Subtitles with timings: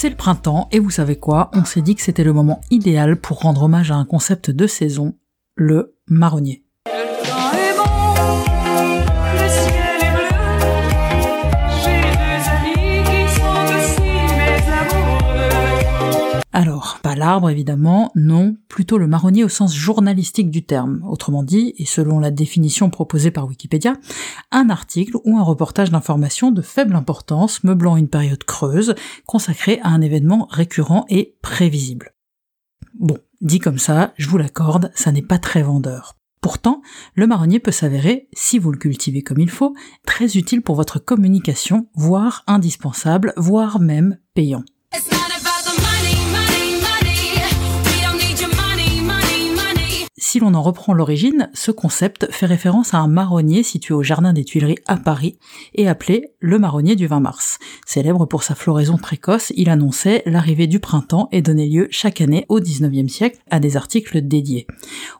[0.00, 3.20] C'est le printemps et vous savez quoi, on s'est dit que c'était le moment idéal
[3.20, 5.14] pour rendre hommage à un concept de saison,
[5.56, 6.64] le marronnier.
[17.20, 21.04] L'arbre évidemment, non, plutôt le marronnier au sens journalistique du terme.
[21.06, 23.94] Autrement dit, et selon la définition proposée par Wikipédia,
[24.50, 28.94] un article ou un reportage d'information de faible importance meublant une période creuse
[29.26, 32.14] consacrée à un événement récurrent et prévisible.
[32.98, 36.16] Bon, dit comme ça, je vous l'accorde, ça n'est pas très vendeur.
[36.40, 36.80] Pourtant,
[37.14, 39.74] le marronnier peut s'avérer, si vous le cultivez comme il faut,
[40.06, 44.64] très utile pour votre communication, voire indispensable, voire même payant.
[50.30, 54.32] Si l'on en reprend l'origine, ce concept fait référence à un marronnier situé au Jardin
[54.32, 55.40] des Tuileries à Paris
[55.74, 57.58] et appelé le marronnier du 20 mars.
[57.84, 62.46] Célèbre pour sa floraison précoce, il annonçait l'arrivée du printemps et donnait lieu chaque année
[62.48, 64.68] au 19e siècle à des articles dédiés.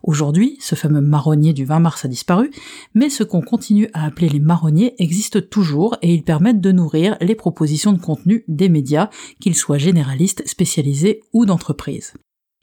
[0.04, 2.52] Aujourd'hui, ce fameux marronnier du 20 mars a disparu,
[2.94, 7.16] mais ce qu'on continue à appeler les marronniers existe toujours et ils permettent de nourrir
[7.20, 12.12] les propositions de contenu des médias, qu'ils soient généralistes, spécialisés ou d'entreprise.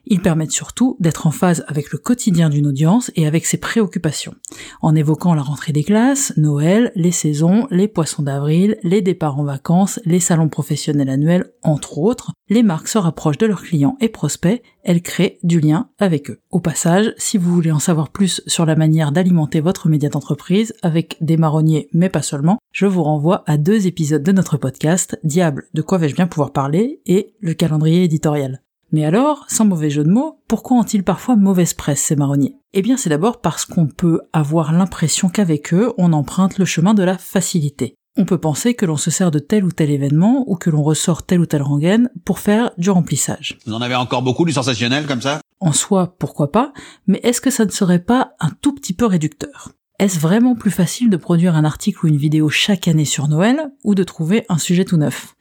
[0.09, 4.35] Ils permettent surtout d'être en phase avec le quotidien d'une audience et avec ses préoccupations,
[4.81, 9.43] en évoquant la rentrée des classes, Noël, les saisons, les poissons d'avril, les départs en
[9.43, 12.31] vacances, les salons professionnels annuels, entre autres.
[12.47, 16.39] Les marques se rapprochent de leurs clients et prospects, elles créent du lien avec eux.
[16.51, 20.73] Au passage, si vous voulez en savoir plus sur la manière d'alimenter votre média d'entreprise
[20.81, 25.19] avec des marronniers, mais pas seulement, je vous renvoie à deux épisodes de notre podcast,
[25.25, 28.61] Diable, de quoi vais-je bien pouvoir parler, et le calendrier éditorial.
[28.93, 32.55] Mais alors, sans mauvais jeu de mots, pourquoi ont-ils parfois mauvaise presse ces marronniers?
[32.73, 36.93] Eh bien c'est d'abord parce qu'on peut avoir l'impression qu'avec eux, on emprunte le chemin
[36.93, 37.95] de la facilité.
[38.17, 40.81] On peut penser que l'on se sert de tel ou tel événement ou que l'on
[40.81, 43.59] ressort telle ou telle rengaine pour faire du remplissage.
[43.65, 45.41] Vous en avez encore beaucoup du sensationnel comme ça?
[45.59, 46.71] En soi, pourquoi pas,
[47.07, 49.71] mais est-ce que ça ne serait pas un tout petit peu réducteur?
[49.99, 53.71] Est-ce vraiment plus facile de produire un article ou une vidéo chaque année sur Noël
[53.83, 55.35] ou de trouver un sujet tout neuf?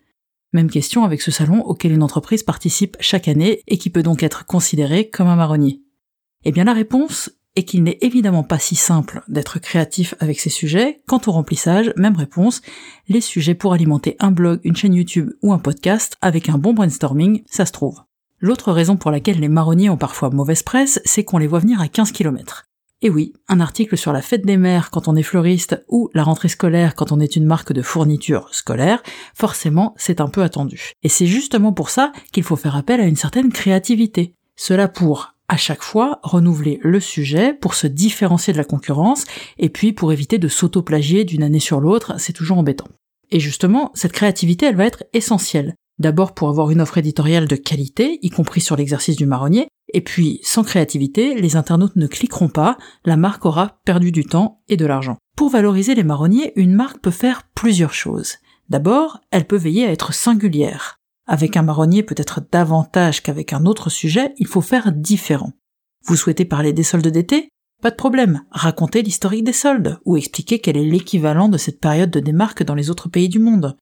[0.57, 4.23] Même question avec ce salon auquel une entreprise participe chaque année et qui peut donc
[4.23, 5.83] être considéré comme un marronnier.
[6.45, 10.51] Eh bien la réponse est qu'il n'est évidemment pas si simple d'être créatif avec ces
[10.51, 10.99] sujets.
[11.07, 12.61] Quant au remplissage, même réponse,
[13.09, 16.75] les sujets pour alimenter un blog, une chaîne YouTube ou un podcast avec un bon
[16.75, 18.03] brainstorming, ça se trouve.
[18.39, 21.81] L'autre raison pour laquelle les marronniers ont parfois mauvaise presse, c'est qu'on les voit venir
[21.81, 22.67] à 15 km.
[23.03, 26.23] Et oui, un article sur la fête des mères quand on est fleuriste ou la
[26.23, 29.03] rentrée scolaire quand on est une marque de fourniture scolaire,
[29.35, 30.93] forcément c'est un peu attendu.
[31.03, 34.33] Et c'est justement pour ça qu'il faut faire appel à une certaine créativité.
[34.57, 39.27] Cela pour, à chaque fois, renouveler le sujet pour se différencier de la concurrence
[39.59, 42.89] et puis pour éviter de s'auto-plagier d'une année sur l'autre, c'est toujours embêtant.
[43.31, 45.75] Et justement, cette créativité, elle va être essentielle.
[45.99, 50.03] D'abord pour avoir une offre éditoriale de qualité, y compris sur l'exercice du marronnier, et
[50.03, 54.77] puis sans créativité, les internautes ne cliqueront pas, la marque aura perdu du temps et
[54.77, 55.17] de l'argent.
[55.37, 58.37] Pour valoriser les marronniers, une marque peut faire plusieurs choses.
[58.69, 60.99] D'abord, elle peut veiller à être singulière.
[61.27, 65.53] Avec un marronnier peut-être davantage qu'avec un autre sujet, il faut faire différent.
[66.05, 67.49] Vous souhaitez parler des soldes d'été?
[67.83, 72.11] Pas de problème, racontez l'historique des soldes, ou expliquez quel est l'équivalent de cette période
[72.11, 73.77] de démarque dans les autres pays du monde.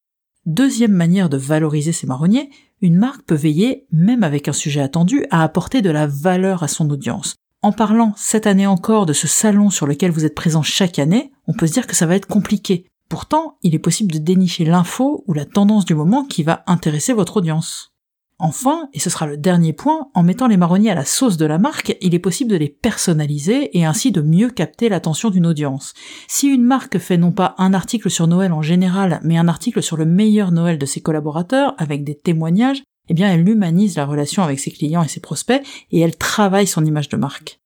[0.47, 2.50] Deuxième manière de valoriser ces marronniers,
[2.82, 6.69] une marque peut veiller, même avec un sujet attendu, à apporter de la valeur à
[6.69, 7.34] son audience.
[7.62, 11.33] En parlant cette année encore de ce salon sur lequel vous êtes présent chaque année,
[11.47, 12.84] on peut se dire que ça va être compliqué.
[13.09, 17.15] Pourtant, il est possible de dénicher l'info ou la tendance du moment qui va intéresser
[17.15, 17.94] votre audience.
[18.41, 21.47] Enfin, et ce sera le dernier point, en mettant les marronniers à la sauce de
[21.47, 25.47] la marque, il est possible de les personnaliser et ainsi de mieux capter l'attention d'une
[25.47, 25.95] audience.
[26.27, 29.83] Si une marque fait non pas un article sur Noël en général, mais un article
[29.83, 34.07] sur le meilleur Noël de ses collaborateurs, avec des témoignages, eh bien elle humanise la
[34.07, 37.60] relation avec ses clients et ses prospects, et elle travaille son image de marque.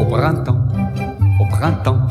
[0.00, 0.66] au printemps,
[1.40, 2.06] au printemps.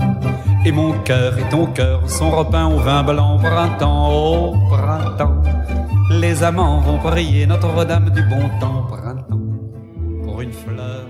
[0.66, 5.43] Et mon cœur et ton cœur sont repeints au vin blanc, printemps, au printemps.
[6.24, 8.88] Les amants vont prier Notre-Dame du bon temps,
[10.24, 11.06] pour une fleur.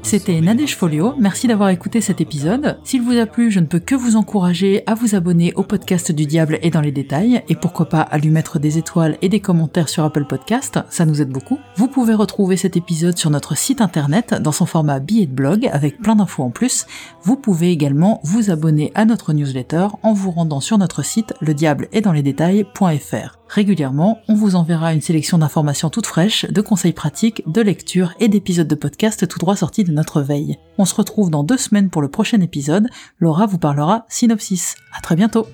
[0.00, 2.78] C'était Nadège Folio, merci d'avoir écouté cet épisode.
[2.82, 6.10] S'il vous a plu, je ne peux que vous encourager à vous abonner au podcast
[6.10, 9.28] du diable et dans les détails, et pourquoi pas à lui mettre des étoiles et
[9.28, 11.58] des commentaires sur Apple Podcast, ça nous aide beaucoup.
[11.76, 15.68] Vous pouvez retrouver cet épisode sur notre site internet dans son format billet de blog
[15.70, 16.86] avec plein d'infos en plus.
[17.22, 21.52] Vous pouvez également vous abonner à notre newsletter en vous rendant sur notre site le
[21.52, 23.36] diable est dans les détails.fr.
[23.48, 28.28] Régulièrement, on vous enverra une sélection d'informations toutes fraîches, de conseils pratiques, de lectures et
[28.28, 30.58] d'épisodes de podcast tout droit sortis de notre veille.
[30.78, 32.88] On se retrouve dans deux semaines pour le prochain épisode.
[33.18, 34.76] Laura vous parlera synopsis.
[34.96, 35.46] À très bientôt!